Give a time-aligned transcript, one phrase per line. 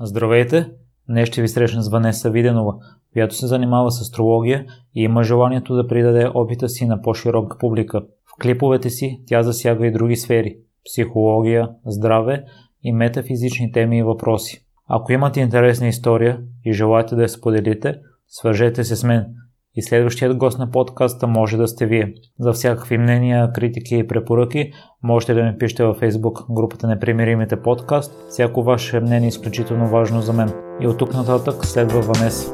[0.00, 0.70] Здравейте!
[1.08, 2.74] Днес ще ви срещна с Ванеса Виденова,
[3.12, 8.00] която се занимава с астрология и има желанието да придаде опита си на по-широка публика.
[8.00, 12.44] В клиповете си тя засяга и други сфери– психология, здраве
[12.82, 14.64] и метафизични теми и въпроси.
[14.88, 17.94] Ако имате интересна история и желаете да я споделите,
[18.28, 19.26] свържете се с мен–
[19.76, 22.14] и следващият гост на подкаста може да сте вие.
[22.38, 24.72] За всякакви мнения, критики и препоръки
[25.02, 28.12] можете да ми пишете във Facebook групата Непримиримите подкаст.
[28.28, 30.52] Всяко ваше мнение е изключително важно за мен.
[30.80, 32.50] И от тук нататък следва Ванес.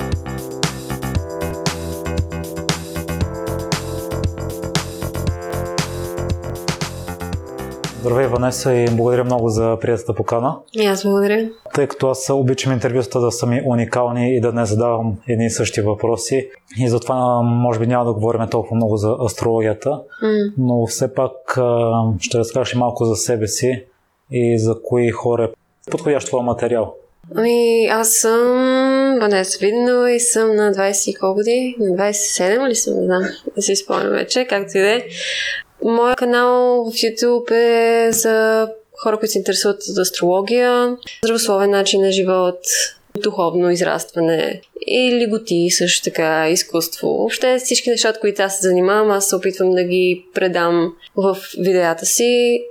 [8.02, 10.56] Здравей, Ванеса, и благодаря много за приятата покана.
[10.72, 11.50] И аз благодаря.
[11.74, 15.50] Тъй като аз обичам интервюста да са ми уникални и да не задавам едни и
[15.50, 16.48] същи въпроси.
[16.78, 20.52] И затова може би няма да говорим толкова много за астрологията, mm.
[20.58, 21.58] но все пак
[22.20, 23.84] ще разкажеш малко за себе си
[24.30, 26.94] и за кои хора е подходящ твоя материал.
[27.34, 31.76] Ами, аз съм Ванеса Видно и съм на 20 колко години?
[31.78, 32.94] На 27 ли съм?
[32.96, 33.22] Не знам,
[33.56, 35.02] да си спомням вече, както и да е.
[35.84, 38.68] Моят канал в YouTube е за
[39.02, 42.58] хора, които се интересуват от астрология, здравословен начин на живот,
[43.18, 47.08] духовно израстване и лиготи, също така изкуство.
[47.08, 52.06] Въобще всички неща, които аз се занимавам, аз се опитвам да ги предам в видеята
[52.06, 52.62] си.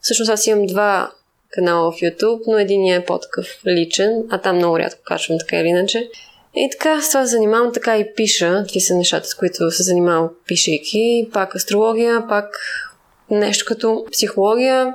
[0.00, 1.10] Всъщност аз имам два
[1.50, 5.68] канала в YouTube, но един е по-такъв личен, а там много рядко качвам така или
[5.68, 6.08] иначе.
[6.54, 8.64] И така, с това се занимавам, така и пиша.
[8.68, 11.28] Това са нещата, с които се занимавам пишейки.
[11.32, 12.46] Пак астрология, пак
[13.30, 14.94] нещо като психология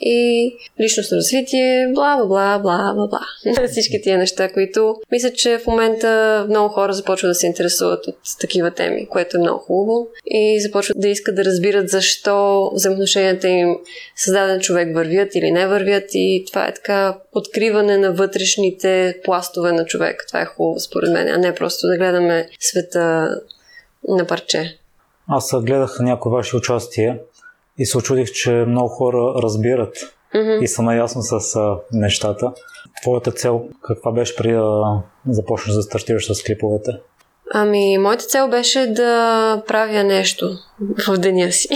[0.00, 3.66] и личностно развитие, бла, бла, бла, бла, бла, бла.
[3.66, 8.16] Всички тия неща, които мисля, че в момента много хора започват да се интересуват от
[8.40, 13.76] такива теми, което е много хубаво и започват да искат да разбират защо взаимоотношенията им
[14.16, 19.72] с даден човек вървят или не вървят и това е така откриване на вътрешните пластове
[19.72, 20.24] на човек.
[20.28, 23.34] Това е хубаво според мен, а не просто да гледаме света
[24.08, 24.78] на парче.
[25.28, 27.18] Аз гледах някои ваши участия
[27.78, 29.96] и се очудих, че много хора разбират
[30.34, 30.62] mm-hmm.
[30.62, 32.52] и са наясно с а, нещата.
[33.02, 36.90] Твоята цел каква беше преди да започнеш да стартираш с клиповете?
[37.54, 40.50] Ами, моята цел беше да правя нещо
[41.08, 41.68] в деня си.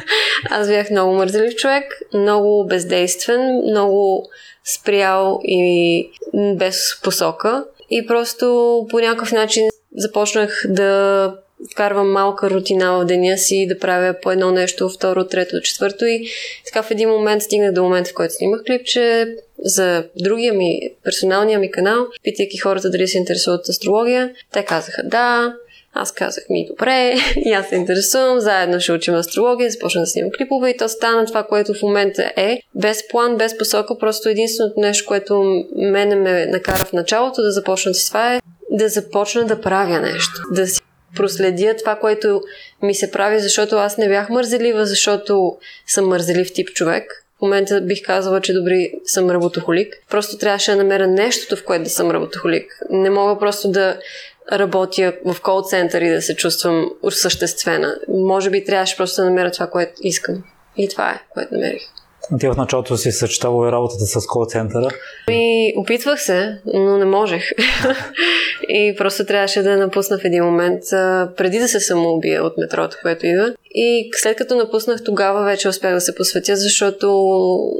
[0.50, 4.24] Аз бях много мързелив човек, много бездействен, много
[4.64, 6.10] спрял и
[6.56, 7.64] без посока.
[7.90, 8.46] И просто
[8.90, 11.34] по някакъв начин започнах да
[11.72, 16.28] вкарвам малка рутина в деня си, да правя по едно нещо, второ, трето, четвърто и
[16.66, 21.58] така в един момент стигнах до момента, в който снимах клипче за другия ми, персоналния
[21.58, 24.30] ми канал, питайки хората дали се интересуват астрология.
[24.52, 25.54] Те казаха да,
[25.94, 30.30] аз казах ми добре, и аз се интересувам, заедно ще учим астрология, започна да снимам
[30.38, 32.60] клипове и то стана това, което в момента е.
[32.74, 37.94] Без план, без посока, просто единственото нещо, което мене ме накара в началото да започна
[37.94, 38.40] с това е
[38.70, 40.42] да започна да правя нещо.
[40.50, 40.80] Да си
[41.16, 42.42] проследя това, което
[42.82, 47.24] ми се прави, защото аз не бях мързелива, защото съм мързелив тип човек.
[47.38, 49.94] В момента бих казала, че добри съм работохолик.
[50.10, 52.80] Просто трябваше да намеря нещото, в което да съм работохолик.
[52.90, 53.98] Не мога просто да
[54.52, 57.96] работя в кол център и да се чувствам осъществена.
[58.08, 60.44] Може би трябваше просто да намеря това, което искам.
[60.76, 61.82] И това е, което намерих.
[62.40, 64.88] Ти в началото си съчетава и работата с кол центъра.
[65.30, 67.50] И опитвах се, но не можех.
[68.68, 70.82] и просто трябваше да напусна в един момент,
[71.36, 73.54] преди да се самоубия от метрото, което идва.
[73.74, 77.08] И след като напуснах, тогава вече успях да се посветя, защото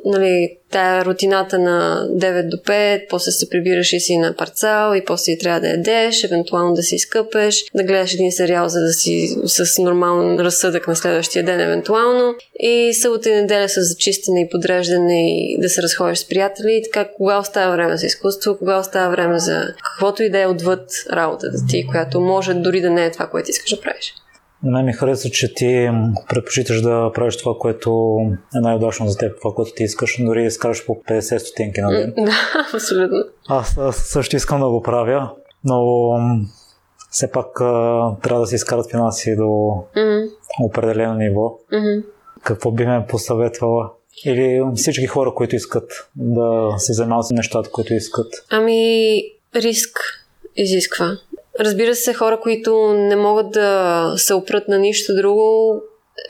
[0.05, 5.05] нали, тая рутината на 9 до 5, после се прибираш и си на парцал и
[5.05, 9.37] после трябва да ядеш, евентуално да си изкъпеш, да гледаш един сериал, за да си
[9.45, 12.35] с нормален разсъдък на следващия ден, евентуално.
[12.61, 16.77] И събота и неделя с зачистене и подреждане и да се разходиш с приятели.
[16.77, 20.47] И така, кога остава време за изкуство, кога остава време за каквото и да е
[20.47, 24.15] отвъд работата ти, която може дори да не е това, което искаш да правиш.
[24.63, 25.91] На ми харесва, че ти
[26.29, 28.19] предпочиташ да правиш това, което
[28.57, 32.15] е най-удачно за теб, това, което ти искаш, дори изкараш по 50 стотинки на ден.
[32.17, 32.33] Да,
[32.75, 33.25] абсолютно.
[33.49, 35.31] Аз, аз също искам да го правя,
[35.65, 35.85] но
[37.11, 37.47] все пак
[38.23, 40.31] трябва да се изкарат финанси до mm-hmm.
[40.63, 41.59] определено ниво.
[41.73, 42.05] Mm-hmm.
[42.43, 43.91] Какво би ме посъветвала?
[44.25, 48.33] Или всички хора, които искат да се занимават с нещата, които искат?
[48.51, 49.23] Ами,
[49.55, 49.99] риск
[50.57, 51.19] изисква.
[51.61, 55.81] Разбира се, хора, които не могат да се опрат на нищо друго,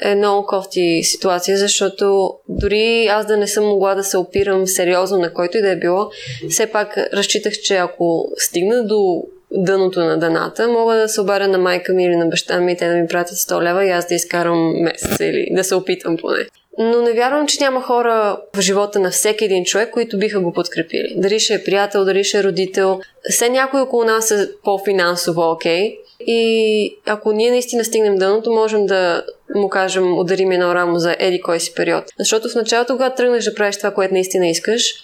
[0.02, 5.18] е много кофти ситуация, защото дори аз да не съм могла да се опирам сериозно
[5.18, 6.10] на който и да е било,
[6.48, 11.58] все пак разчитах, че ако стигна до дъното на дъната, мога да се обаря на
[11.58, 14.08] майка ми или на баща ми и те да ми пратят 100 лева и аз
[14.08, 16.46] да изкарам месец или да се опитам поне.
[16.78, 20.52] Но не вярвам, че няма хора в живота на всеки един човек, които биха го
[20.52, 21.14] подкрепили.
[21.16, 23.00] Дали ще е приятел, дали ще е родител.
[23.30, 25.80] Все някой около нас е по-финансово окей.
[25.80, 25.98] Okay.
[26.26, 29.22] И ако ние наистина стигнем дъното, можем да
[29.54, 32.04] му кажем, ударим едно рамо за еди кой си период.
[32.18, 34.94] Защото в началото, когато тръгнеш да правиш това, което наистина искаш,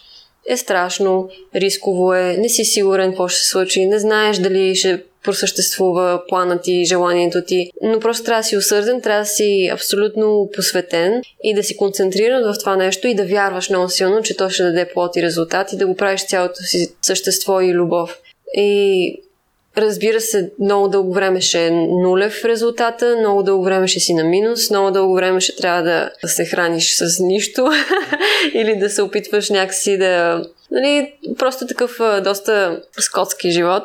[0.49, 5.02] е страшно, рисково е, не си сигурен какво ще се случи, не знаеш дали ще
[5.25, 10.49] просъществува планът ти, желанието ти, но просто трябва да си усърден, трябва да си абсолютно
[10.55, 14.50] посветен и да си концентриран в това нещо и да вярваш много силно, че то
[14.50, 18.19] ще даде плод и резултат и да го правиш цялото си същество и любов.
[18.56, 19.23] И
[19.76, 24.25] Разбира се, много дълго време ще е нулев резултата, много дълго време ще си на
[24.25, 27.71] минус, много дълго време ще трябва да се храниш с нищо
[28.55, 30.44] или да се опитваш някакси да...
[30.71, 33.82] Нали, просто такъв доста скотски живот.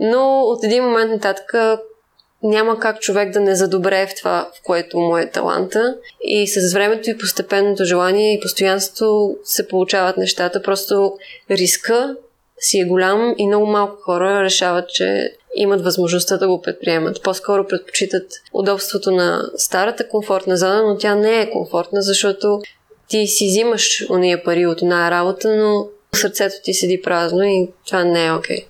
[0.00, 1.54] Но от един момент нататък
[2.42, 5.96] няма как човек да не задобре в това, в което му е таланта.
[6.20, 10.62] И с времето и постепенното желание и постоянство се получават нещата.
[10.62, 11.12] Просто
[11.50, 12.16] риска
[12.58, 17.22] си е голям и много малко хора решават, че имат възможността да го предприемат.
[17.22, 22.60] По-скоро предпочитат удобството на старата комфортна зона, но тя не е комфортна, защото
[23.08, 28.04] ти си взимаш уния пари от една работа, но сърцето ти седи празно и това
[28.04, 28.56] не е окей.
[28.56, 28.66] Okay.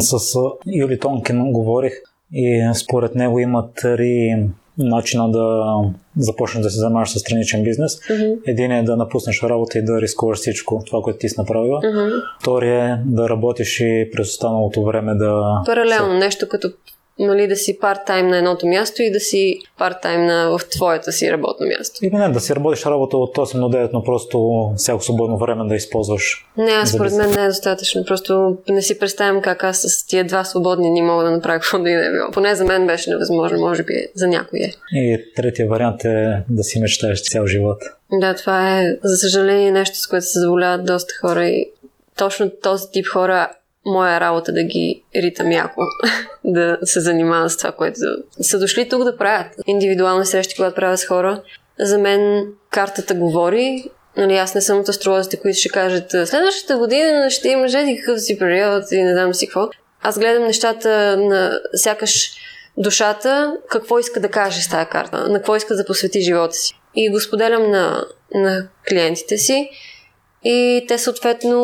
[0.00, 1.92] С Юли Тонкин говорих
[2.32, 4.36] и според него има три
[4.78, 5.74] начина да
[6.16, 8.00] започнеш да се занимаваш с страничен бизнес.
[8.00, 8.38] Mm-hmm.
[8.46, 11.80] Един е да напуснеш работа и да рискуваш всичко това, което ти си направила.
[11.80, 12.22] Mm-hmm.
[12.40, 15.62] Втори е да работиш и през останалото време да...
[15.66, 16.70] Паралелно, нещо като
[17.18, 21.32] нали, да си парт-тайм на едното място и да си парт-тайм на, в твоето си
[21.32, 22.04] работно място.
[22.04, 25.68] И не, да си работиш работа от 8 до 9, но просто всяко свободно време
[25.68, 26.46] да използваш.
[26.56, 28.04] Не, аз според мен не е достатъчно.
[28.04, 31.88] Просто не си представям как аз с тия два свободни ни мога да направя каквото
[31.88, 32.30] и да е било.
[32.32, 34.72] Поне за мен беше невъзможно, може би за някой е.
[34.92, 37.78] И третия вариант е да си мечтаеш цял живот.
[38.12, 41.70] Да, това е, за съжаление, нещо, с което се задоволяват доста хора и
[42.16, 43.48] точно този тип хора
[43.86, 45.80] моя работа да ги ритам яко,
[46.44, 48.00] да се занимавам с това, което
[48.40, 49.46] са дошли тук да правят.
[49.66, 51.42] Индивидуални срещи, когато правя с хора.
[51.80, 53.84] За мен картата говори.
[54.16, 58.20] Нали, аз не съм от астролозите, които ще кажат следващата година ще имаш еди какъв
[58.20, 59.68] си период и не знам си какво.
[60.02, 62.32] Аз гледам нещата на сякаш
[62.76, 66.80] душата, какво иска да каже с тази карта, на какво иска да посвети живота си.
[66.94, 68.04] И го споделям на,
[68.34, 69.70] на клиентите си
[70.44, 71.58] и те съответно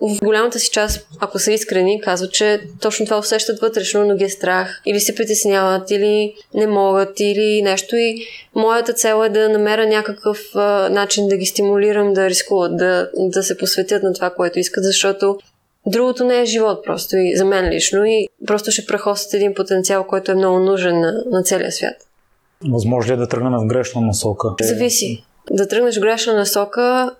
[0.00, 4.24] в голямата си част, ако са искрени, казват, че точно това усещат вътрешно, но ги
[4.24, 4.82] е страх.
[4.86, 7.96] Или се притесняват, или не могат, или нещо.
[7.96, 13.10] И моята цел е да намеря някакъв а, начин да ги стимулирам да рискуват, да,
[13.16, 15.38] да се посветят на това, което искат, защото
[15.86, 20.04] другото не е живот просто и за мен лично и просто ще прехосят един потенциал,
[20.04, 21.96] който е много нужен на, на целия свят.
[22.68, 24.48] Възможно ли е да тръгнем в грешна насока?
[24.60, 25.24] Зависи.
[25.50, 27.14] Да тръгнеш в грешна насока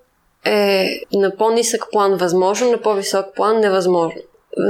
[0.46, 4.20] е на по-нисък план възможно, на по-висок план невъзможно.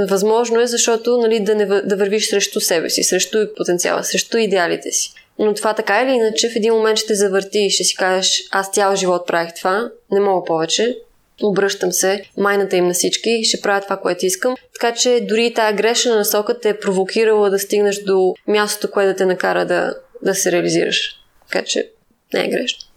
[0.09, 4.91] Възможно е, защото нали, да, не, да вървиш срещу себе си, срещу потенциала, срещу идеалите
[4.91, 5.13] си.
[5.39, 8.69] Но това така или иначе в един момент ще завърти и ще си кажеш, аз
[8.69, 10.97] цял живот правих това, не мога повече,
[11.43, 14.55] обръщам се, майната им на всички, ще правя това, което искам.
[14.73, 19.15] Така че дори тази грешна насока те е провокирала да стигнеш до мястото, което да
[19.15, 21.15] те накара да, да се реализираш.
[21.51, 21.89] Така че
[22.33, 22.87] не е грешно.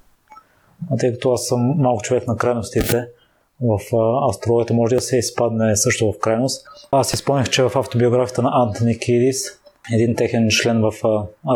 [0.99, 3.07] Тъй като аз съм малко човек на крайностите,
[3.61, 3.81] в
[4.29, 6.67] астрологията може да се изпадне също в крайност.
[6.91, 9.45] Аз си спомнях, че в автобиографията на Антони Кидис,
[9.93, 10.93] един техен член в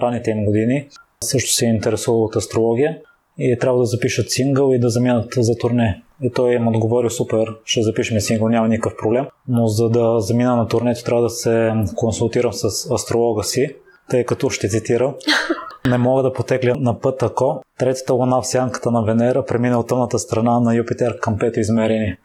[0.02, 0.88] ранните им години,
[1.24, 2.98] също се е интересувал от астрология
[3.38, 6.02] и трябва да запишат сингъл и да заминат за турне.
[6.22, 9.26] И той им отговорил супер, ще запишем сингъл, няма никакъв проблем.
[9.48, 13.76] Но за да замина на турнето трябва да се консултирам с астролога си,
[14.10, 15.14] тъй като ще цитирам.
[15.88, 19.88] Не мога да потекля на път, ако третата луна в сянката на Венера премина от
[19.88, 22.18] тъмната страна на Юпитер към пето измерение.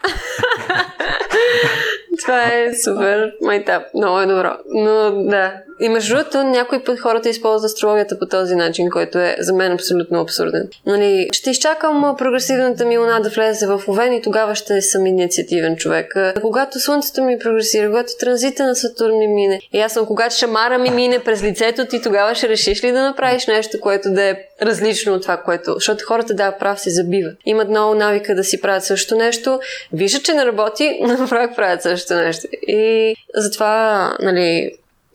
[2.29, 3.83] Това е супер майтап.
[3.93, 4.49] Много е добро.
[4.69, 5.53] Но да.
[5.79, 9.71] И между другото, някой път хората използват астрологията по този начин, който е за мен
[9.71, 10.67] абсолютно абсурден.
[10.85, 15.75] Нали, ще изчакам прогресивната ми луна да влезе в Овен и тогава ще съм инициативен
[15.75, 16.13] човек.
[16.41, 20.77] Когато Слънцето ми прогресира, когато транзита на Сатурн ми мине, и аз съм когато шамара
[20.77, 24.35] ми мине през лицето ти, тогава ще решиш ли да направиш нещо, което да е
[24.61, 25.73] различно от това, което...
[25.73, 27.37] Защото хората, да, прав се забиват.
[27.45, 29.59] Имат много навика да си правят също нещо,
[29.93, 32.47] виждат, че не работи, но пак правят също нещо.
[32.67, 34.71] И затова, нали,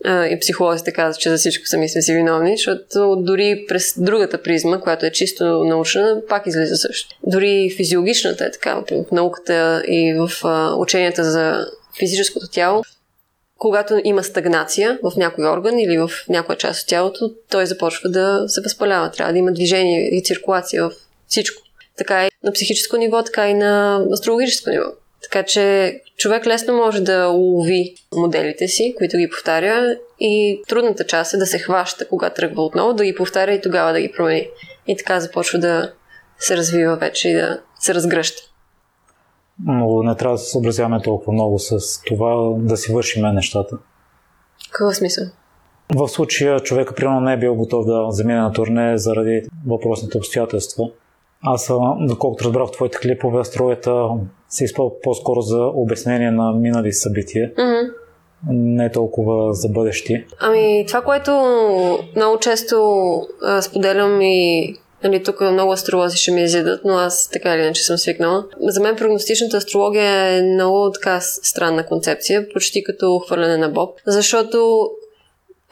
[0.07, 4.79] и психолозите казват, че за всичко сами сме си виновни, защото дори през другата призма,
[4.79, 7.15] която е чисто научна, пак излиза също.
[7.23, 10.29] Дори физиологичната е така, в науката и в
[10.77, 11.67] ученията за
[11.99, 12.83] физическото тяло,
[13.57, 18.43] когато има стагнация в някой орган или в някоя част от тялото, той започва да
[18.47, 19.11] се възпалява.
[19.11, 20.91] Трябва да има движение и циркулация в
[21.27, 21.61] всичко.
[21.97, 24.85] така и на психическо ниво, така и на астрологическо ниво.
[25.23, 31.33] Така че човек лесно може да улови моделите си, които ги повтаря и трудната част
[31.33, 34.47] е да се хваща, когато тръгва отново, да ги повтаря и тогава да ги промени.
[34.87, 35.93] И така започва да
[36.39, 38.41] се развива вече и да се разгръща.
[39.63, 43.77] Но не трябва да се съобразяваме толкова много с това да си вършиме нещата.
[44.71, 45.25] Какъв смисъл?
[45.95, 50.89] В случая човека примерно не е бил готов да замине на турне заради въпросните обстоятелства.
[51.41, 54.09] Аз, доколкото разбрах твоите клипове, строята
[54.49, 57.53] се използва по-скоро за обяснение на минали събития.
[57.53, 57.91] Mm-hmm.
[58.49, 60.25] Не толкова за бъдещи.
[60.39, 61.31] Ами, това, което
[62.15, 62.77] много често
[63.43, 67.83] а, споделям и Нали, тук много астролози ще ми изядат, но аз така или иначе
[67.83, 68.45] съм свикнала.
[68.61, 74.89] За мен прогностичната астрология е много така странна концепция, почти като хвърляне на боб, защото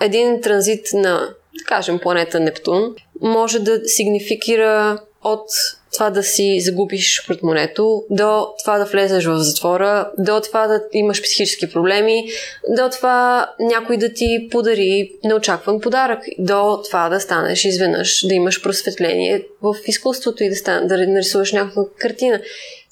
[0.01, 1.29] един транзит на,
[1.65, 5.49] кажем, планета Нептун може да сигнификира от
[5.93, 11.23] това да си загубиш портмонето, до това да влезеш в затвора, до това да имаш
[11.23, 12.25] психически проблеми,
[12.69, 18.63] до това някой да ти подари неочакван подарък, до това да станеш изведнъж, да имаш
[18.63, 22.41] просветление в изкуството и да, стан, да нарисуваш някаква картина.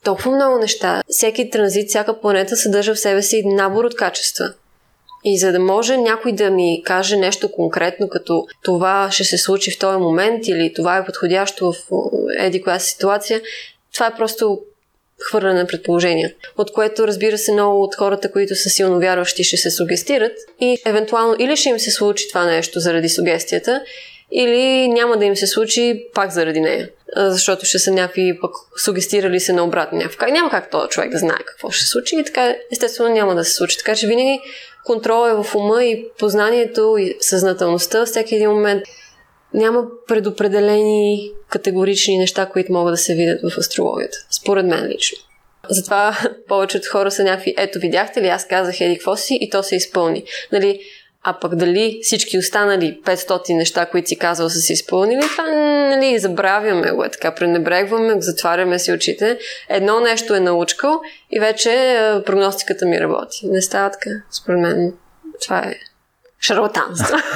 [0.04, 1.04] Толкова много неща.
[1.10, 4.54] Всеки транзит, всяка планета съдържа в себе си набор от качества.
[5.24, 9.72] И за да може някой да ми каже нещо конкретно, като това ще се случи
[9.72, 11.76] в този момент или това е подходящо в
[12.38, 13.42] еди коя ситуация,
[13.94, 14.60] това е просто
[15.22, 16.34] хвърляне на предположения.
[16.58, 20.78] От което, разбира се, много от хората, които са силно вярващи, ще се сугестират и
[20.86, 23.82] евентуално или ще им се случи това нещо заради сугестията,
[24.32, 26.90] или няма да им се случи пак заради нея.
[27.16, 28.52] Защото ще са някакви пък
[28.84, 30.02] сугестирали се на обратно.
[30.32, 33.44] Няма как този човек да знае какво ще се случи и така естествено няма да
[33.44, 33.78] се случи.
[33.78, 34.40] Така че винаги
[34.86, 38.84] контрол е в ума и познанието и съзнателността всеки един момент.
[39.54, 44.18] Няма предопределени категорични неща, които могат да се видят в астрологията.
[44.30, 45.18] Според мен лично.
[45.70, 49.64] Затова повечето хора са някакви, ето видяхте ли, аз казах еди какво си и то
[49.64, 50.24] се изпълни.
[50.52, 50.80] Нали,
[51.24, 55.52] а пък дали всички останали 500 неща, които си казал, са си изпълнили, това
[55.96, 59.40] нали, забравяме го, е така пренебрегваме, затваряме си очите.
[59.70, 61.02] Едно нещо е научкал
[61.32, 63.48] и вече е, прогностиката ми работи.
[63.48, 64.94] Не става така, според мен.
[65.42, 65.76] Това е
[66.40, 67.18] шарлатанство.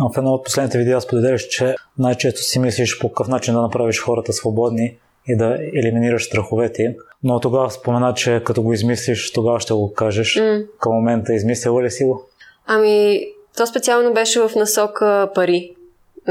[0.00, 4.00] В едно от последните видеа споделяш, че най-често си мислиш по какъв начин да направиш
[4.00, 6.92] хората свободни и да елиминираш страховете им.
[7.22, 10.34] Но тогава спомена, че като го измислиш, тогава ще го кажеш.
[10.34, 10.66] Mm.
[10.80, 12.28] Към момента измислила ли си го?
[12.66, 13.24] Ами,
[13.56, 15.74] то специално беше в насока пари.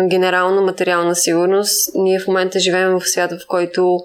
[0.08, 1.92] Генерална материална сигурност.
[1.96, 4.00] Ние в момента живеем в свят, в който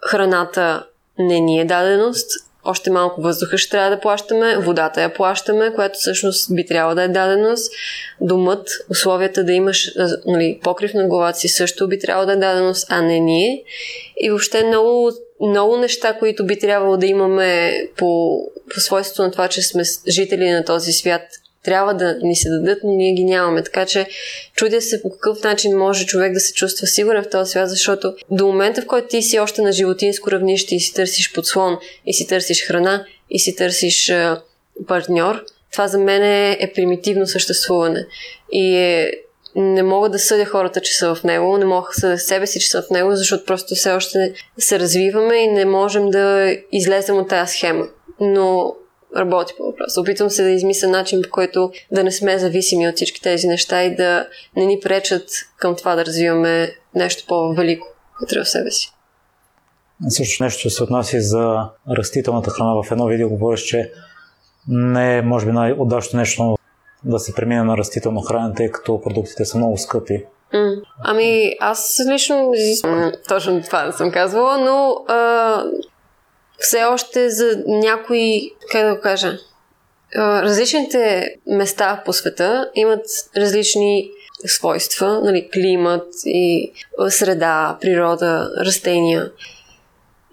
[0.00, 0.86] храната
[1.18, 5.98] не ни е даденост, още малко въздуха ще трябва да плащаме, водата я плащаме, която
[5.98, 7.72] всъщност би трябвало да е даденост.
[8.20, 9.92] Домът, условията да имаш
[10.26, 13.64] нали, покрив на главата си също би трябвало да е даденост, а не ние.
[14.20, 18.40] И въобще много, много неща, които би трябвало да имаме по,
[18.74, 21.22] по свойството на това, че сме жители на този свят–
[21.66, 23.62] трябва да ни се дадат, но ние ги нямаме.
[23.62, 24.06] Така че
[24.54, 28.14] чудя се по какъв начин може човек да се чувства сигурен в този свят, защото
[28.30, 32.14] до момента, в който ти си още на животинско равнище и си търсиш подслон, и
[32.14, 34.12] си търсиш храна, и си търсиш
[34.88, 38.06] партньор, това за мен е, е примитивно съществуване.
[38.52, 39.12] И е,
[39.56, 42.60] не мога да съдя хората, че са в него, не мога да съдя себе си,
[42.60, 47.16] че са в него, защото просто все още се развиваме и не можем да излезем
[47.16, 47.86] от тази схема.
[48.20, 48.74] Но
[49.16, 50.00] работи по въпроса.
[50.00, 53.82] Опитвам се да измисля начин, по който да не сме зависими от всички тези неща
[53.82, 57.88] и да не ни пречат към това да развиваме нещо по-велико
[58.20, 58.92] вътре в себе си.
[60.08, 61.68] Също нещо се отнася за
[61.98, 62.82] растителната храна.
[62.82, 63.92] В едно видео говориш, че
[64.68, 66.56] не е, може би, най-удачно нещо
[67.04, 70.24] да се премине на растително хранене, тъй като продуктите са много скъпи.
[70.54, 70.82] Mm.
[71.04, 72.52] Ами, аз лично
[73.28, 75.64] точно това не съм казвала, но а,
[76.58, 79.38] все още за някои, как да го кажа,
[80.16, 84.10] различните места по света имат различни
[84.46, 86.72] свойства, нали, климат и
[87.08, 89.30] среда, природа, растения.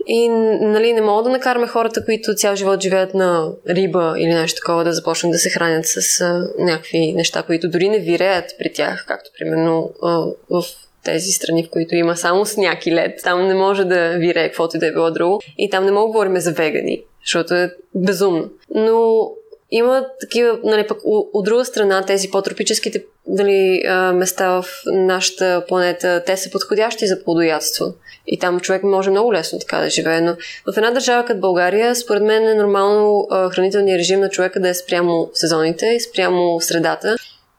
[0.08, 4.60] И нали, не мога да накараме хората, които цял живот живеят на риба или нещо
[4.60, 8.74] такова, да започнат да се хранят с а, някакви неща, които дори не виреят при
[8.74, 10.10] тях, както примерно а,
[10.50, 10.63] в
[11.03, 13.19] тези страни, в които има само сняг и лед.
[13.24, 15.41] Там не може да вирее каквото и да е било друго.
[15.57, 18.50] И там не мога да говорим за вегани, защото е безумно.
[18.75, 19.29] Но
[19.72, 23.83] има такива, нали, пък от друга страна, тези по-тропическите нали,
[24.13, 27.86] места в нашата планета, те са подходящи за плодоядство.
[28.27, 30.22] И там човек може много лесно така да живее.
[30.22, 30.36] Но
[30.74, 34.74] в една държава като България, според мен е нормално хранителният режим на човека да е
[34.74, 37.15] спрямо сезоните и спрямо средата.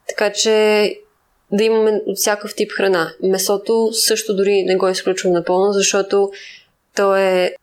[0.08, 0.96] Така че
[1.54, 3.12] да имаме всякакъв тип храна.
[3.23, 6.30] Месото също дори не го изключвам напълно, защото
[6.96, 7.54] то е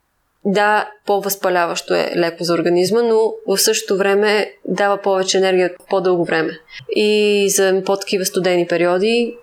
[0.46, 6.60] да, по-възпаляващо е леко за организма, но в същото време дава повече енергия по-дълго време.
[6.96, 9.38] И за по-такива студени периоди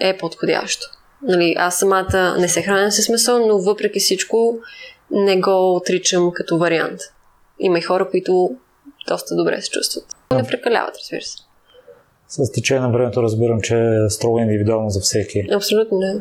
[0.00, 0.86] е подходящо.
[1.22, 4.58] Нали, аз самата не се храня с месо, но въпреки всичко
[5.10, 7.00] не го отричам като вариант.
[7.58, 8.50] Има и хора, които
[9.08, 10.04] доста добре се чувстват.
[10.34, 11.49] Не прекаляват, разбира се.
[12.30, 15.46] С течение на времето разбирам, че е строго индивидуално за всеки.
[15.54, 16.14] Абсолютно не.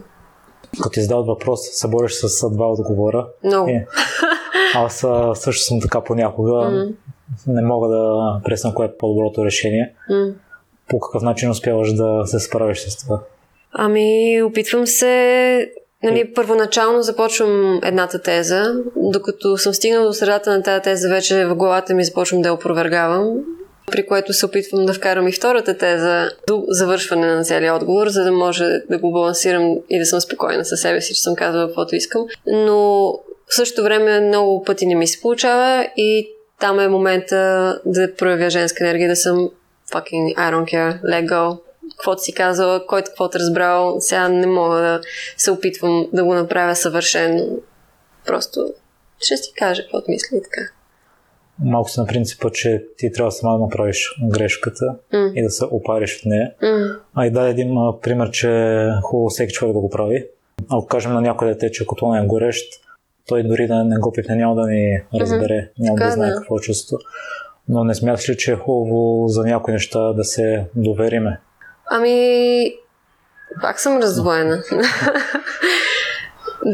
[0.77, 3.27] Като ти задават въпрос, се бориш с два отговора.
[3.43, 3.69] Много.
[3.69, 3.85] И,
[4.75, 6.51] аз също съм така понякога.
[6.51, 6.95] Mm.
[7.47, 9.93] Не мога да пресна кое е по-доброто решение.
[10.11, 10.33] Mm.
[10.89, 13.19] По какъв начин успяваш да се справиш с това?
[13.71, 15.71] Ами, опитвам се
[16.03, 21.55] Нали, първоначално започвам едната теза, докато съм стигнала до средата на тази теза, вече в
[21.55, 23.43] главата ми започвам да я опровергавам,
[23.89, 28.23] при което се опитвам да вкарам и втората теза до завършване на целият отговор, за
[28.23, 31.67] да може да го балансирам и да съм спокойна със себе си, че съм казала
[31.67, 32.25] каквото искам.
[32.47, 33.11] Но
[33.47, 36.29] в същото време много пъти не ми се получава и
[36.59, 39.49] там е момента да проявя женска енергия, да съм
[39.91, 41.59] fucking I don't care, let go,
[41.91, 43.97] каквото си казала, който каквото разбрал.
[43.99, 45.01] Сега не мога да
[45.37, 47.47] се опитвам да го направя съвършено.
[48.25, 48.73] Просто
[49.19, 50.78] ще си кажа каквото мисля и така.
[51.63, 55.33] Малко си на принципа, че ти трябва сама да направиш грешката mm.
[55.33, 56.53] и да се опариш от нея.
[56.63, 56.99] Mm.
[57.15, 60.27] А и даде един а, пример, че е хубаво всеки човек да го прави.
[60.69, 62.73] Ако кажем на някой дете, че котлон е горещ,
[63.27, 65.69] той дори да не го пипне, няма да ни разбере, mm-hmm.
[65.79, 66.35] няма така, да знае да.
[66.35, 66.97] какво чувство.
[67.69, 71.39] Но не смяташ ли, че е хубаво за някои неща да се довериме?
[71.91, 72.73] Ами,
[73.61, 74.63] пак съм раздвоена.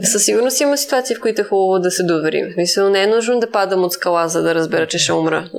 [0.03, 2.53] Със сигурност има ситуации, в които е хубаво да се доверим.
[2.57, 5.49] Мисля, не е нужно да падам от скала, за да разбера, че ще умра.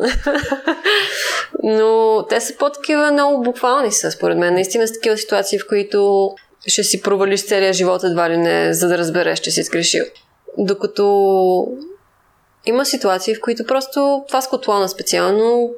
[1.63, 4.55] Но те са по-такива много буквални са, според мен.
[4.55, 6.31] Наистина са такива ситуации, в които
[6.67, 10.05] ще си провалиш целия живот едва ли не, за да разбереш, че си сгрешил.
[10.59, 11.69] Докато
[12.67, 15.71] има ситуации, в които просто това с котлона специално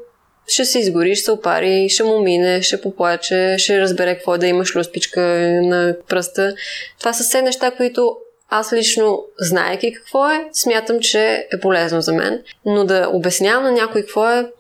[0.47, 4.39] ще се изгори, ще се опари, ще му мине, ще поплаче, ще разбере какво е
[4.39, 5.21] да имаш люспичка
[5.63, 6.55] на пръста.
[6.99, 8.17] Това са все неща, които
[8.49, 12.43] аз лично, знаеки какво е, смятам, че е полезно за мен.
[12.67, 14.51] Но да обяснявам на някой какво е,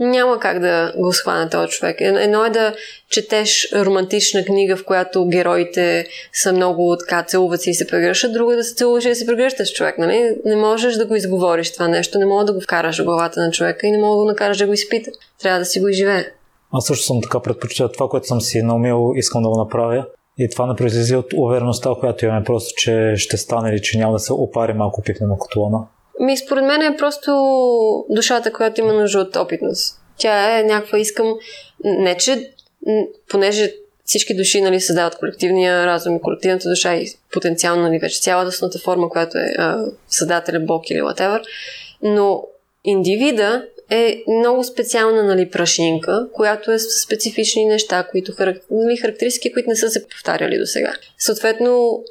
[0.00, 1.96] няма как да го схване този човек.
[2.00, 2.74] Едно е да
[3.10, 8.52] четеш романтична книга, в която героите са много така целуват се и се прегръщат, друго
[8.52, 9.98] е да се целуваш и да се прегръщаш човек.
[9.98, 10.36] Нали?
[10.44, 13.50] Не можеш да го изговориш това нещо, не мога да го вкараш в главата на
[13.50, 15.10] човека и не мога да го накараш да го изпита.
[15.42, 16.24] Трябва да си го изживее.
[16.72, 20.06] Аз също съм така предпочитал това, което съм си наумил, искам да го направя.
[20.38, 24.12] И това не произлезе от увереността, която имаме просто, че ще стане или че няма
[24.12, 25.86] да се опари малко пипнем котлона.
[26.20, 27.30] Ми, според мен е просто
[28.10, 30.00] душата, която има нужда от опитност.
[30.16, 31.34] Тя е някаква, искам,
[31.84, 32.50] не че,
[33.28, 33.72] понеже
[34.04, 39.08] всички души нали, създават колективния разум и колективната душа и потенциално нали, вече цялата форма,
[39.08, 41.42] която е а, създателя, Бог или whatever,
[42.02, 42.44] но
[42.84, 48.32] индивида е много специална нали, прашинка, която е с специфични неща, които
[48.70, 50.92] нали, характеристики, които не са се повтаряли до сега.
[51.18, 52.02] Съответно,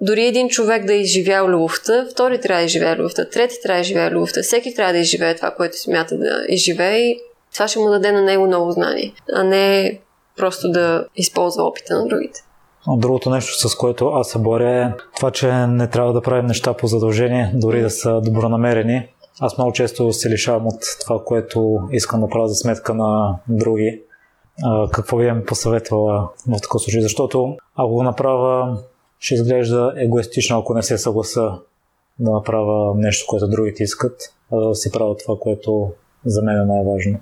[0.00, 3.82] дори един човек да е изживял любовта, втори трябва да изживее любовта, трети трябва да
[3.82, 7.20] изживее любовта, всеки трябва да изживее това, което смята да изживее и
[7.54, 9.98] това ще му даде на него ново знание, а не
[10.36, 12.40] просто да използва опита на другите.
[12.96, 16.74] Другото нещо, с което аз се боря е това, че не трябва да правим неща
[16.74, 19.08] по задължение, дори да са добронамерени.
[19.40, 24.02] Аз много често се лишавам от това, което искам да правя за сметка на други.
[24.64, 27.00] А, какво ви им посъветвала в такъв случай?
[27.00, 28.78] Защото ако го направя
[29.18, 31.52] ще изглежда егоистично, ако не се съгласа
[32.18, 35.90] да направя нещо, което другите искат, а да си правя това, което
[36.24, 37.20] за мен е най-важно.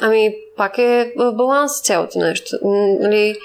[0.00, 2.58] Ами, пак е в баланс цялото нещо.
[3.00, 3.36] Нали,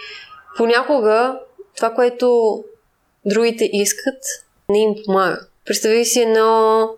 [0.58, 1.39] понякога
[1.78, 2.58] това, което
[3.26, 4.24] другите искат,
[4.69, 5.39] не им помага.
[5.65, 6.89] Представи си едно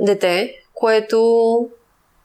[0.00, 1.68] дете, което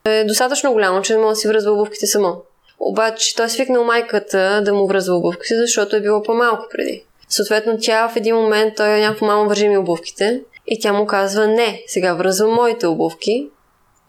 [0.06, 2.42] е достатъчно голямо, че не може да си връзва обувките само.
[2.80, 7.06] Обаче той е свикнал майката да му връзва обувките, защото е било по-малко преди.
[7.30, 10.42] Съответно, тя в един момент, той е някакво мамо, вържи ми обувките.
[10.68, 13.50] И тя му казва, не, сега връзвам моите обувки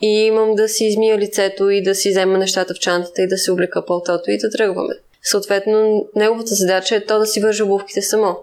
[0.01, 3.39] и имам да си измия лицето и да си взема нещата в чантата и да
[3.39, 4.95] се облека пълтото и да тръгваме.
[5.23, 8.39] Съответно, неговата задача е то да си вържи обувките само.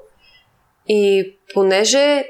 [0.88, 2.24] И понеже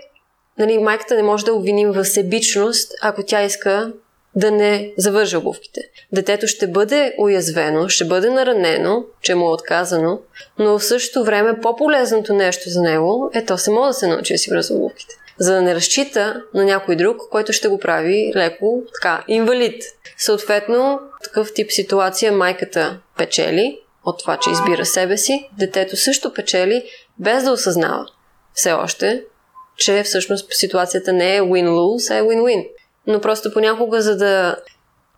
[0.60, 3.92] нали, майката не може да обвиним в себичност, ако тя иска
[4.36, 5.82] да не завържа обувките.
[6.12, 10.20] Детето ще бъде уязвено, ще бъде наранено, че му е отказано,
[10.60, 14.38] но в същото време по-полезното нещо за него е то само да се научи да
[14.38, 15.16] си връзва обувките.
[15.38, 19.84] За да не разчита на някой друг, който ще го прави леко така, инвалид.
[20.18, 26.84] Съответно, такъв тип ситуация майката печели от това, че избира себе си, детето също печели,
[27.20, 28.06] без да осъзнава
[28.54, 29.24] все още,
[29.80, 32.68] че всъщност ситуацията не е win-lose, а е win-win.
[33.08, 34.56] Но просто понякога, за да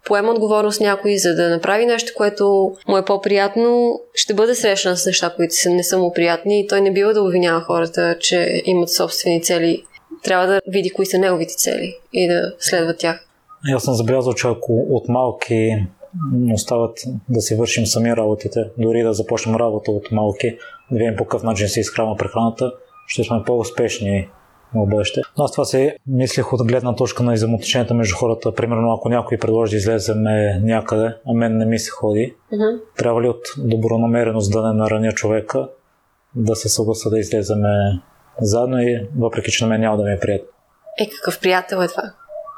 [0.05, 5.05] поема отговорност някой, за да направи нещо, което му е по-приятно, ще бъде срещан с
[5.05, 8.89] неща, които не са му приятни и той не бива да обвинява хората, че имат
[8.89, 9.83] собствени цели.
[10.23, 13.27] Трябва да види кои са неговите цели и да следва тях.
[13.75, 15.75] Аз съм забелязал, че ако от малки
[16.53, 16.97] остават
[17.29, 20.57] да си вършим сами работите, дори да започнем работа от малки,
[20.91, 22.71] да видим по какъв начин се изхранва прехраната,
[23.07, 24.29] ще сме по-успешни
[24.75, 25.21] в бъдеще.
[25.37, 28.55] Но аз това си мислех от гледна точка на взаимоотношенията между хората.
[28.55, 30.23] Примерно, ако някой предложи да излезем
[30.61, 32.79] някъде, а мен не ми се ходи, uh-huh.
[32.97, 35.69] трябва ли от добронамереност да не нараня човека,
[36.35, 38.01] да се съгласа да излеземе
[38.41, 40.47] заедно и въпреки, че на мен няма да ми е приятно.
[40.99, 42.03] Е, какъв приятел е това?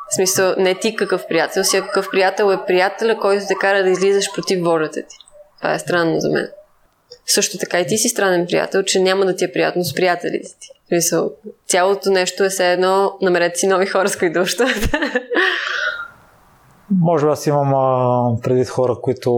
[0.10, 3.84] В смисъл, не ти какъв приятел си, а какъв приятел е приятеля, който те кара
[3.84, 5.15] да излизаш против волята ти.
[5.58, 6.49] Това е странно за мен.
[7.26, 10.49] Също така и ти си странен приятел, че няма да ти е приятно с приятелите
[10.60, 10.69] ти.
[10.88, 11.32] Смисъл,
[11.67, 15.00] цялото нещо е все едно, намерете си нови хора, с които общувате.
[17.00, 19.32] Може би аз имам а, предвид хора, които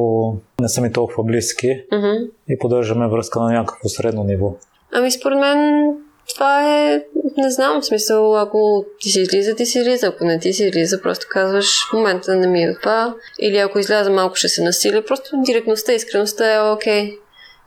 [0.59, 2.29] не са ми толкова близки mm-hmm.
[2.49, 4.53] и поддържаме връзка на някакво средно ниво.
[4.93, 5.89] Ами според мен
[6.33, 7.01] това е,
[7.37, 10.63] не знам, в смисъл, ако ти си излиза, ти си излиза, ако не ти си
[10.63, 14.63] излиза, просто казваш, в момента не ми е това, или ако изляза малко ще се
[14.63, 17.11] насиля, просто директността, искреността е окей.
[17.11, 17.17] Okay.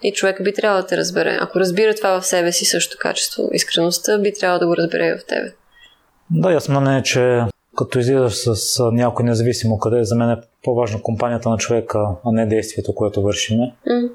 [0.03, 1.39] И човек би трябвало да те разбере.
[1.41, 5.19] Ако разбира това в себе си също качество, искреността, би трябвало да го разбере и
[5.19, 5.53] в тебе.
[6.31, 7.41] Да, ясно не е, че
[7.77, 12.47] като излизаш с някой независимо къде, за мен е по-важна компанията на човека, а не
[12.47, 13.75] действието, което вършиме.
[13.89, 14.11] Mm.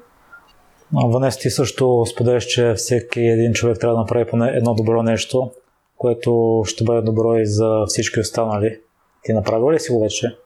[1.12, 5.50] Ванес, ти също споделяш, че всеки един човек трябва да направи поне едно добро нещо,
[5.96, 8.78] което ще бъде добро и за всички останали.
[9.22, 10.36] Ти направил ли си го вече?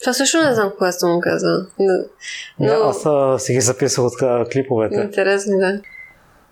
[0.00, 1.66] Това също не знам кога съм му казала.
[1.78, 1.92] Но...
[2.60, 4.94] Не, аз а, си ги записах от клиповете.
[4.94, 5.80] Интересно, да.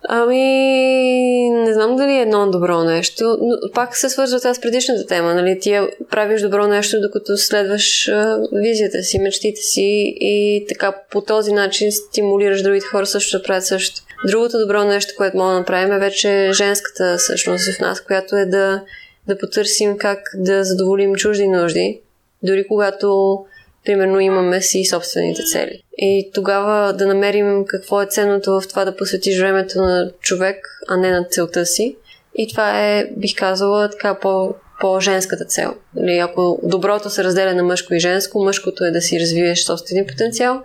[0.09, 5.05] Ами, не знам дали е едно добро нещо, но пак се свързва това с предишната
[5.05, 5.59] тема, нали?
[5.59, 5.79] Ти
[6.09, 11.91] правиш добро нещо, докато следваш а, визията си, мечтите си и така по този начин
[11.91, 14.01] стимулираш другите хора също да правят също.
[14.27, 18.45] Другото добро нещо, което мога да направим е вече женската същност в нас, която е
[18.45, 18.83] да,
[19.27, 22.01] да потърсим как да задоволим чужди нужди,
[22.43, 23.39] дори когато
[23.85, 25.83] примерно имаме си собствените цели.
[25.97, 30.97] И тогава да намерим какво е ценното в това да посветиш времето на човек, а
[30.97, 31.95] не на целта си.
[32.35, 35.73] И това е, бих казала, така по, по-женската цел.
[35.97, 39.63] Или нали, ако доброто се разделя на мъжко и женско, мъжкото е да си развиеш
[39.63, 40.61] собствения потенциал,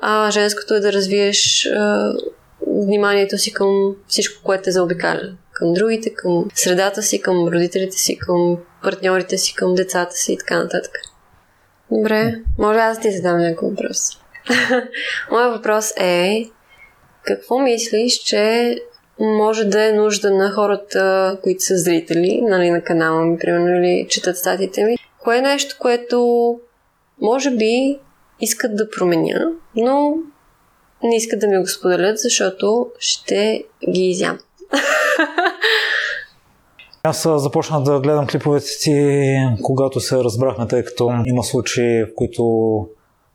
[0.00, 2.12] а женското е да развиеш а,
[2.66, 5.32] вниманието си към всичко, което те заобикаля.
[5.60, 10.38] Към другите, към средата си, към родителите си, към партньорите си, към децата си и
[10.38, 10.92] така нататък.
[11.90, 13.98] Добре, може аз да ти задам някой въпрос.
[15.30, 16.44] Моят въпрос е
[17.24, 18.76] какво мислиш, че
[19.18, 24.06] може да е нужда на хората, които са зрители, нали, на канала ми, примерно, или
[24.08, 24.96] четат статите ми.
[25.18, 26.60] Кое е нещо, което
[27.20, 27.98] може би
[28.40, 30.14] искат да променя, но
[31.02, 34.38] не искат да ми го споделят, защото ще ги изям.
[37.02, 42.88] Аз започнах да гледам клиповете си, когато се разбрахме, тъй като има случаи, в които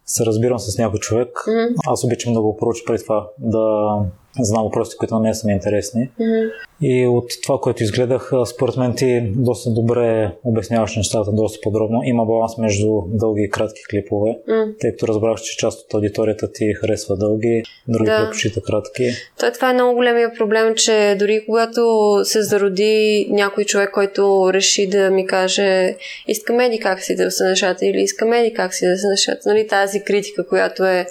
[0.05, 1.29] се разбирам с някой човек.
[1.47, 1.75] Mm-hmm.
[1.87, 3.95] Аз обичам да го проуча преди това, да
[4.39, 6.09] знам въпросите, които на мен са ми интересни.
[6.19, 6.51] Mm-hmm.
[6.81, 12.01] И от това, което изгледах, според мен ти доста добре обясняваш нещата, доста подробно.
[12.03, 14.79] Има баланс между дълги и кратки клипове, mm.
[14.79, 18.17] тъй като разбрах, че част от аудиторията ти харесва дълги, други да.
[18.17, 19.09] предпочита кратки.
[19.39, 24.87] Той това е много големия проблем, че дори когато се зароди някой човек, който реши
[24.87, 25.95] да ми каже
[26.27, 29.49] искаме ли как си да се нещата или искаме ли как си да се нещата,
[29.49, 31.05] нали тази критика, която е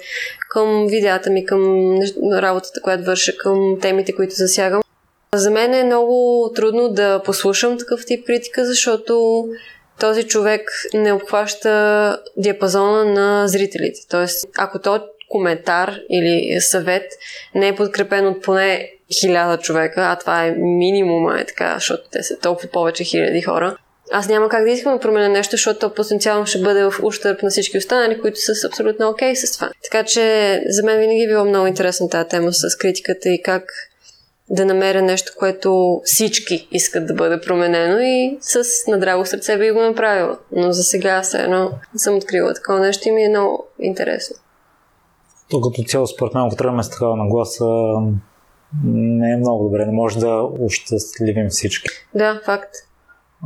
[0.55, 1.99] към видеята ми, към
[2.33, 4.81] работата, която върша, към темите, които засягам.
[5.35, 9.45] За мен е много трудно да послушам такъв тип критика, защото
[9.99, 13.99] този човек не обхваща диапазона на зрителите.
[14.09, 17.11] Тоест, ако то коментар или съвет
[17.55, 22.23] не е подкрепен от поне хиляда човека, а това е минимума, е така, защото те
[22.23, 23.77] са толкова повече хиляди хора,
[24.11, 27.43] аз няма как да искам да променя нещо, защото то потенциално ще бъде в ущърп
[27.43, 29.69] на всички останали, които са абсолютно окей okay с това.
[29.83, 33.63] Така че за мен винаги е било много интересна тази тема с критиката и как
[34.49, 39.81] да намеря нещо, което всички искат да бъде променено и с надраго сърце би го
[39.81, 40.37] направила.
[40.51, 44.35] Но за сега все едно съм открила такова нещо и ми е много интересно.
[45.49, 47.65] То като цяло, според мен, ако тръгваме с такава нагласа,
[48.83, 49.85] не е много добре.
[49.85, 51.89] Не може да ощастливим всички.
[52.15, 52.75] Да, факт.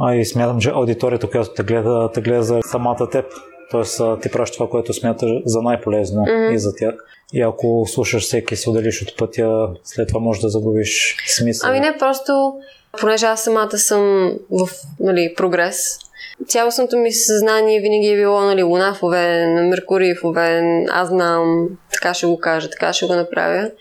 [0.02, 3.26] А и смятам, че аудиторията, която те гледа, те гледа за самата теб.
[3.72, 6.54] Тоест, ти правиш това, което смяташ за най-полезно mm-hmm.
[6.54, 6.96] и за тях.
[7.34, 11.70] И ако слушаш всеки се отделиш от пътя, след това можеш да загубиш смисъл.
[11.70, 12.54] Ами не, просто
[13.00, 16.00] понеже аз самата съм в нали, прогрес,
[16.48, 21.70] цялостното ми съзнание винаги е било нали, Луна в Овен, Меркурий в Овен, аз знам,
[21.94, 23.72] така ще го кажа, така ще го направя.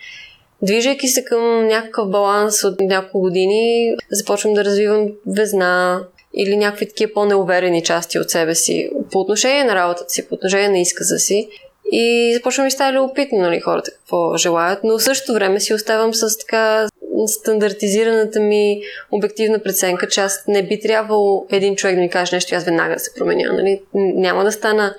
[0.63, 7.13] Движейки се към някакъв баланс от няколко години, започвам да развивам везна или някакви такива
[7.13, 11.49] по-неуверени части от себе си по отношение на работата си, по отношение на изказа си.
[11.93, 16.15] И започвам ми става любопитно, нали, хората какво желаят, но в същото време си оставам
[16.15, 16.89] с така
[17.27, 22.55] стандартизираната ми обективна преценка, че аз не би трябвало един човек да ми каже нещо
[22.55, 23.53] и аз веднага да се променя.
[23.53, 23.81] Нали?
[23.95, 24.95] Няма да стана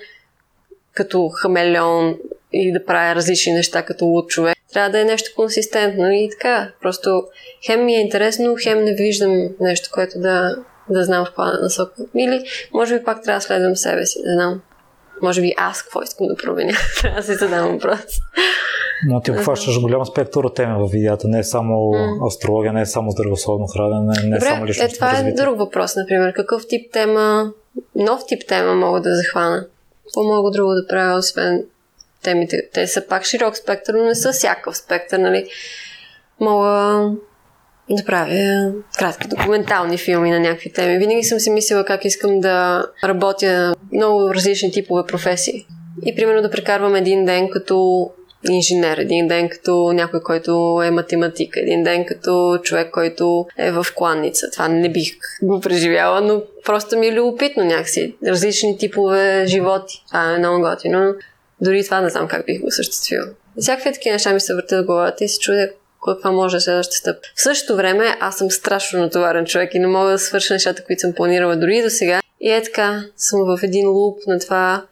[0.93, 2.17] като хамелеон
[2.54, 4.59] и да правя различни неща като луд човек.
[4.73, 6.71] Трябва да е нещо консистентно и така.
[6.82, 7.23] Просто
[7.65, 10.55] хем ми е интересно, хем не виждам нещо, което да,
[10.89, 11.93] да знам в плана насока.
[12.17, 14.62] Или може би пак трябва да следвам себе си, да знам.
[15.21, 16.73] Може би аз какво искам да променя.
[17.01, 17.99] трябва да си задам въпрос.
[19.08, 21.27] Но ти обхващаш голям спектър от теми в видеята.
[21.27, 22.27] Не е само mm.
[22.27, 24.86] астрология, не е само здравословно хранене, не е само лично.
[24.86, 26.34] Е, това е друг въпрос, например.
[26.34, 27.51] Какъв тип тема,
[27.95, 29.65] нов тип тема мога да захвана?
[30.05, 31.63] Какво мога друго да правя, освен
[32.23, 32.69] темите?
[32.73, 35.49] Те са пак широк спектър, но не са всякакъв спектър, нали?
[36.39, 37.12] Мога
[37.89, 40.97] да правя кратки документални филми на някакви теми.
[40.97, 45.65] Винаги съм си мислила как искам да работя много различни типове професии.
[46.05, 48.10] И примерно да прекарвам един ден като
[48.49, 53.86] инженер, един ден като някой, който е математик, един ден като човек, който е в
[53.95, 54.51] кланница.
[54.51, 58.15] Това не бих го преживяла, но просто ми е любопитно някакси.
[58.27, 60.03] Различни типове животи.
[60.08, 61.13] Това е много готино.
[61.62, 63.26] Дори това не знам как бих го осъществила.
[63.60, 65.69] Всякакви такива неща ми се въртят в главата и се чудя
[66.06, 67.17] каква може да следваща стъп.
[67.36, 71.00] В същото време аз съм страшно натоварен човек и не мога да свърша нещата, които
[71.00, 72.22] съм планирала дори и до сега.
[72.41, 74.86] И е така, съм в един луп на това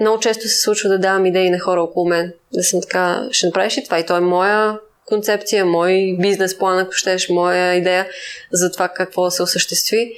[0.00, 2.32] много често се случва да давам идеи на хора около мен.
[2.54, 3.98] Да съм така, ще направиш ли това?
[3.98, 8.08] И то е моя концепция, мой бизнес план, ако щеш, моя идея
[8.52, 10.12] за това какво да се осъществи.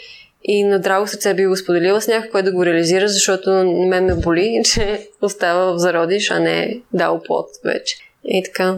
[0.44, 3.50] И на драго сърце би го споделила с някой, да го реализира, защото
[3.88, 7.96] мен ме боли, че остава в зародиш, а не дал плод вече.
[8.24, 8.76] И така.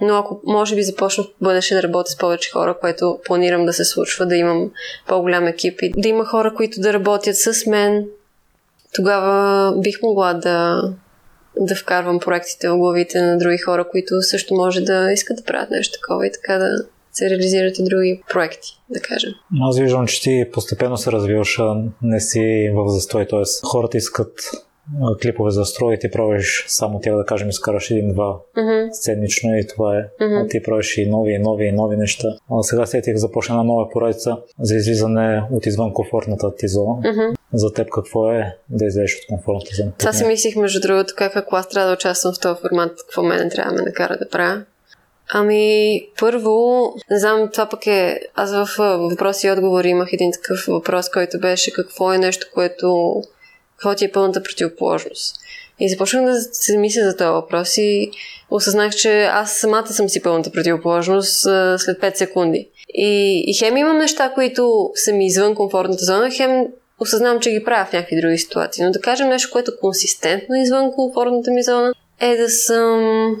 [0.00, 3.72] Но ако може би започна в бъдеще да работя с повече хора, което планирам да
[3.72, 4.70] се случва, да имам
[5.06, 8.06] по-голям екип и да има хора, които да работят с мен,
[8.94, 10.82] тогава бих могла да,
[11.56, 15.70] да вкарвам проектите в главите на други хора, които също може да искат да правят
[15.70, 16.84] нещо такова и така да
[17.18, 19.30] се реализират и други проекти, да кажем.
[19.62, 21.58] Аз виждам, че ти постепенно се развиваш,
[22.02, 23.42] не си в застой, т.е.
[23.66, 24.30] хората искат
[25.22, 28.92] клипове за строй и ти правиш само тях, да кажем, изкараш един-два mm-hmm.
[28.92, 30.02] сценично и това е.
[30.02, 30.44] Mm-hmm.
[30.44, 32.28] А ти правиш и нови, и нови, и нови неща.
[32.50, 36.94] А сега сетих започна една нова поредица за излизане от извън комфортната ти зона.
[37.02, 37.36] Mm-hmm.
[37.52, 39.92] За теб какво е да излезеш от комфортната зона?
[39.98, 43.22] Това си мислих, между другото, как ако аз трябва да участвам в този формат, какво
[43.22, 44.64] мене трябва да ме накара да правя.
[45.30, 48.20] Ами, първо, не знам, това пък е...
[48.34, 53.22] Аз в въпроси и отговори имах един такъв въпрос, който беше какво е нещо, което
[53.76, 55.36] какво ти е пълната противоположност.
[55.80, 58.10] И започнах да се мисля за този въпрос и
[58.50, 61.40] осъзнах, че аз самата съм си пълната противоположност
[61.78, 62.68] след 5 секунди.
[62.94, 66.66] И, и хем имам неща, които са ми извън комфортната зона, хем
[67.00, 68.84] осъзнавам, че ги правя в някакви други ситуации.
[68.84, 73.40] Но да кажем нещо, което е консистентно извън комфортната ми зона, е да съм...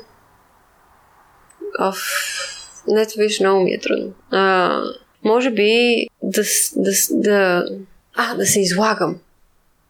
[1.80, 1.98] Оф,
[2.88, 4.12] това виж, много ми е трудно.
[4.30, 4.82] А,
[5.24, 6.42] може би да,
[6.76, 7.64] да, да,
[8.16, 9.18] а, да се излагам.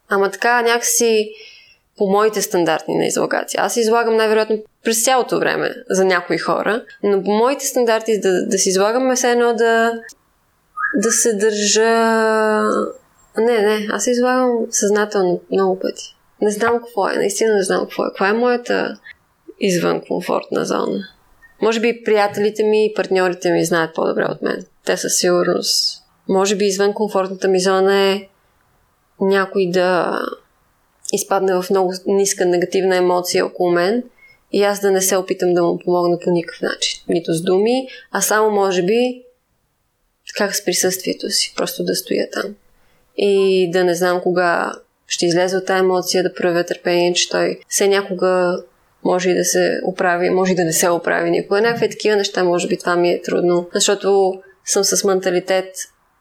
[0.08, 1.30] Ама така някакси
[1.96, 3.60] по моите стандарти на излагация.
[3.62, 8.58] Аз излагам най-вероятно през цялото време за някои хора, но по моите стандарти да, да
[8.58, 9.92] си излагам е все едно да,
[10.94, 11.90] да се държа...
[13.38, 16.16] Не, не, аз излагам съзнателно много пъти.
[16.40, 18.08] Не знам какво е, наистина не знам какво е.
[18.08, 18.98] Каква е моята
[19.60, 21.08] извън комфортна зона?
[21.62, 24.66] Може би приятелите ми и партньорите ми знаят по-добре от мен.
[24.84, 26.02] Те със сигурност.
[26.28, 28.28] Може би извън комфортната ми зона е
[29.20, 30.18] някой да
[31.12, 34.02] изпадне в много ниска негативна емоция около мен
[34.52, 37.02] и аз да не се опитам да му помогна по никакъв начин.
[37.08, 39.22] Нито с думи, а само може би
[40.36, 42.54] как с присъствието си, просто да стоя там.
[43.16, 44.72] И да не знам кога
[45.06, 48.62] ще излезе от тази емоция, да проявя търпение, че той все някога
[49.04, 51.60] може и да се оправи, може и да не се оправи никога.
[51.60, 54.34] Някакви такива неща, може би това ми е трудно, защото
[54.64, 55.74] съм с менталитет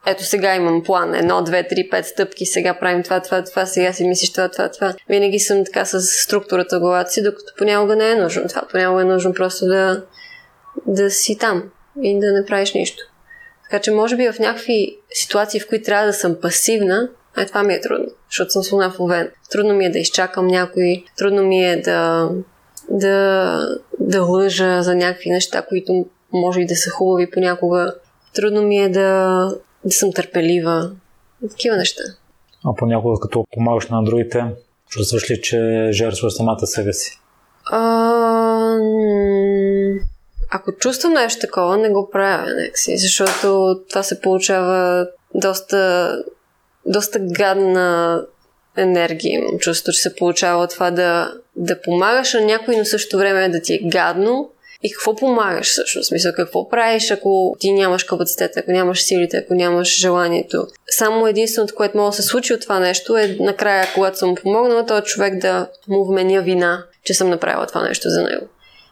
[0.10, 3.94] ето сега имам план, едно, две, три, пет стъпки, сега правим това, това, това, сега
[3.94, 4.94] си мислиш това, това, това.
[5.10, 8.62] Винаги съм така с структурата главата си, докато понякога не е нужно това.
[8.72, 10.04] Понякога е нужно просто да,
[10.86, 11.64] да си там
[12.04, 13.04] и да не правиш нищо.
[13.64, 17.64] Така че може би в някакви ситуации, в които трябва да съм пасивна, е това
[17.64, 18.08] ми е трудно.
[18.30, 19.32] защото съм слона в овен.
[19.52, 22.30] Трудно ми е да изчакам някой, трудно ми е да,
[22.90, 23.60] да,
[24.00, 27.96] да лъжа за някакви неща, които може и да са хубави понякога.
[28.36, 29.52] Трудно ми е да,
[29.86, 30.92] да съм търпелива.
[31.50, 32.04] Такива неща.
[32.66, 34.46] А понякога, като помагаш на другите,
[34.90, 37.20] чувстваш ли, че жертваш самата себе си?
[37.72, 38.78] А,
[40.52, 46.12] ако чувствам нещо такова, не го правя някакси, защото това се получава доста,
[46.86, 48.22] доста гадна
[48.78, 49.34] енергия.
[49.34, 53.62] Имам чувство, че се получава това да, да помагаш на някой, но също време да
[53.62, 54.50] ти е гадно.
[54.84, 56.12] И какво помагаш всъщност?
[56.12, 60.68] Мисля, какво правиш, ако ти нямаш капацитет, ако нямаш силите, ако нямаш желанието?
[60.90, 64.86] Само единственото, което може да се случи от това нещо е накрая, когато съм помогнала,
[64.86, 68.48] този човек да му вменя вина, че съм направила това нещо за него.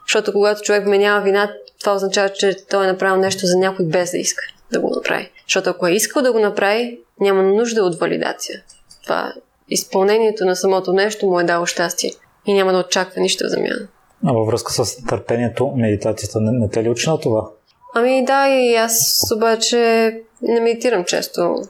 [0.08, 4.12] Защото когато човек вменява вина, това означава, че той е направил нещо за някой без
[4.12, 5.32] да иска да го направи.
[5.48, 8.64] Защото ако е искал да го направи, няма нужда от валидация.
[9.04, 9.34] Това
[9.70, 12.12] изпълнението на самото нещо му е дало щастие
[12.46, 13.88] и няма да очаква нищо в замяна.
[14.26, 17.50] А във връзка с търпението, медитацията не, не те ли учи на това?
[17.96, 21.62] Ами да, и аз обаче не медитирам често.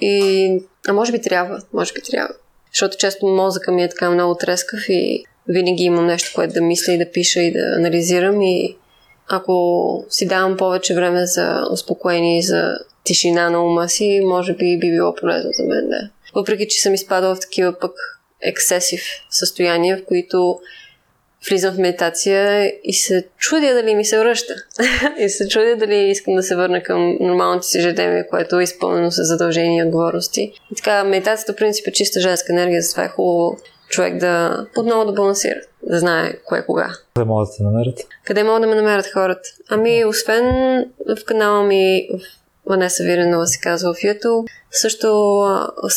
[0.00, 0.62] И...
[0.88, 2.34] А може би трябва, може би трябва.
[2.72, 6.92] Защото често мозъка ми е така много трескав и винаги имам нещо, което да мисля
[6.92, 8.76] и да пиша и да анализирам и
[9.28, 14.78] ако си давам повече време за успокоение и за тишина на ума си, може би
[14.78, 16.10] би било полезно за мен, да.
[16.34, 17.92] Въпреки, че съм изпадала в такива пък
[18.42, 20.60] ексесив състояния, в които
[21.48, 24.54] влизам в медитация и се чудя дали ми се връща.
[25.18, 29.10] и се чудя дали искам да се върна към нормалното си ежедневие, което е изпълнено
[29.10, 30.52] с задължения и отговорности.
[30.72, 35.04] И така, медитацията, в принцип, е чиста женска енергия, затова е хубаво човек да отново
[35.04, 36.90] да балансира, да знае кое кога.
[37.14, 38.00] Къде могат да се намерят?
[38.24, 39.48] Къде могат да ме намерят хората?
[39.70, 40.44] Ами, освен
[41.18, 44.48] в канала ми в Ванеса Виренова се казва в YouTube.
[44.70, 45.42] Също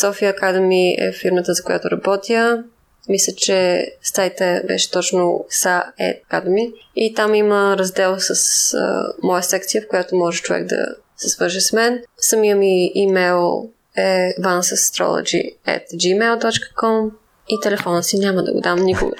[0.00, 2.64] София Академи е фирмата, за която работя.
[3.08, 6.72] Мисля, че сайта беше точно SA Academy.
[6.96, 11.60] И там има раздел с а, моя секция, в която може човек да се свърже
[11.60, 12.02] с мен.
[12.18, 17.10] Самия ми имейл е vansastrology.gmail.com
[17.48, 19.16] и телефона си няма да го дам никога.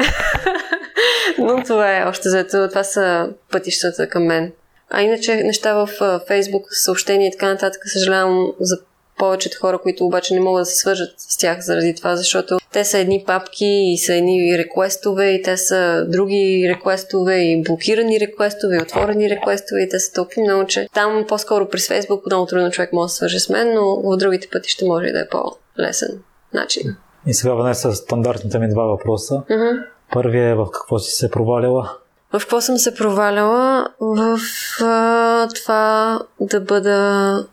[1.38, 2.68] Но това е още заето.
[2.68, 4.52] Това са пътищата към мен.
[4.90, 5.90] А иначе неща в
[6.26, 8.78] Фейсбук, съобщения и така нататък, съжалявам за
[9.18, 12.84] повечето хора, които обаче не могат да се свържат с тях заради това, защото те
[12.84, 18.76] са едни папки и са едни реквестове и те са други реквестове и блокирани реквестове
[18.76, 22.70] и отворени реквестове и те са толкова много, че там по-скоро през Фейсбук много трудно
[22.70, 25.28] човек може да се свържи с мен, но в другите пъти ще може да е
[25.28, 26.22] по-лесен
[26.54, 26.96] начин.
[27.26, 29.34] И сега внеса стандартните ми два въпроса.
[29.34, 29.84] Mm-hmm.
[30.12, 31.90] Първият е в какво си се провалила?
[32.38, 33.88] В какво съм се проваляла?
[34.00, 34.38] В
[34.80, 37.46] а, това да бъда...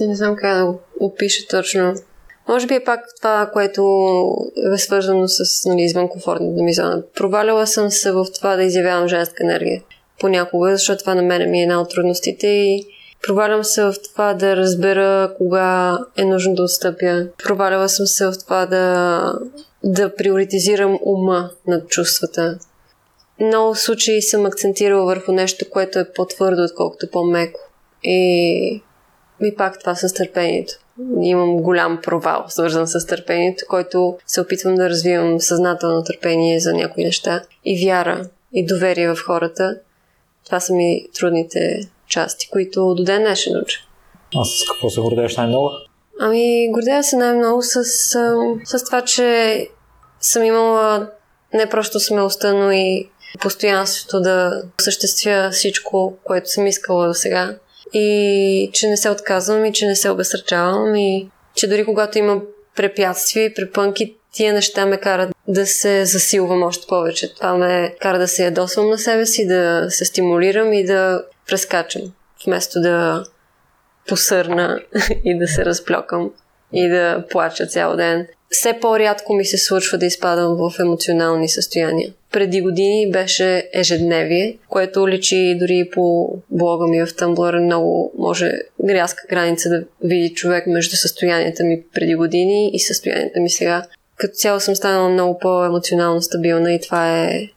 [0.00, 1.94] Не знам как да го опиша точно.
[2.48, 3.82] Може би е пак това, което
[4.74, 6.08] е свързано с нали, извън
[6.40, 7.02] ми зона.
[7.16, 9.82] Проваляла съм се в това да изявявам женска енергия.
[10.20, 12.86] Понякога, защото това на мен ми е една от трудностите и
[13.22, 17.26] Провалям се в това да разбера кога е нужно да отстъпя.
[17.44, 19.34] Проваляла съм се в това да,
[19.84, 22.58] да приоритизирам ума над чувствата.
[23.40, 27.60] Много случаи съм акцентирала върху нещо, което е по-твърдо, отколкото по-меко.
[28.04, 28.82] И,
[29.42, 30.72] и пак това с търпението.
[31.22, 37.04] Имам голям провал, свързан с търпението, който се опитвам да развивам съзнателно търпение за някои
[37.04, 37.42] неща.
[37.64, 39.76] И вяра, и доверие в хората.
[40.46, 43.78] Това са ми трудните части, които до ден днешен уча.
[44.36, 45.70] А с какво се гордееш най-много?
[46.20, 49.68] Ами, гордея се най-много с, с, с това, че
[50.20, 51.10] съм имала
[51.54, 57.56] не просто смелостта, но и постоянството да осъществя всичко, което съм искала до сега.
[57.92, 62.40] И че не се отказвам и че не се обесърчавам и че дори когато има
[62.76, 67.34] препятствия и препънки, тия неща ме карат да се засилвам още повече.
[67.34, 72.02] Това ме кара да се ядосвам на себе си, да се стимулирам и да прескачам,
[72.46, 73.24] вместо да
[74.08, 74.80] посърна
[75.24, 76.30] и да се разплюкам
[76.72, 78.26] и да плача цял ден.
[78.50, 82.12] Все по-рядко ми се случва да изпадам в емоционални състояния.
[82.32, 87.64] Преди години беше ежедневие, което личи дори по блога ми в Tumblr.
[87.64, 88.52] Много може
[88.88, 93.86] рязка граница да види човек между състоянията ми преди години и състоянията ми сега.
[94.16, 97.48] Като цяло съм станала много по-емоционално стабилна и това е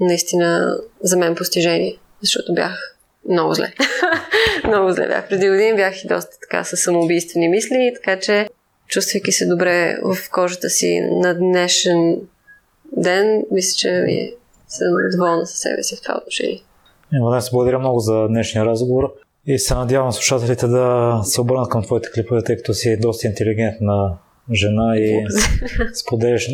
[0.00, 2.96] наистина за мен постижение, защото бях
[3.28, 3.72] много зле.
[4.68, 5.28] много зле бях.
[5.28, 8.48] Преди години бях и доста така с самоубийствени мисли, така че
[8.88, 12.16] чувствайки се добре в кожата си на днешен
[12.96, 14.32] ден, мисля, че ми
[14.68, 16.62] съм доволна със себе си в това отношение.
[17.12, 19.14] Има се благодаря много за днешния разговор
[19.46, 24.16] и се надявам слушателите да се обърнат към твоите клипове, тъй като си доста интелигентна
[24.52, 25.26] жена и
[25.94, 26.48] споделяш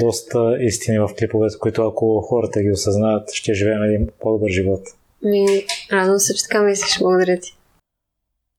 [0.00, 4.80] доста истини в клиповете, които ако хората ги осъзнаят, ще живеем един по-добър живот.
[5.22, 5.46] Ми,
[5.92, 6.98] радвам се, че така мислиш.
[6.98, 7.56] Благодаря ти.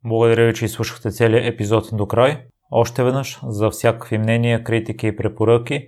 [0.06, 2.38] Благодаря ви, че изслушахте целият епизод до край.
[2.72, 5.88] Още веднъж, за всякакви мнения, критики и препоръки,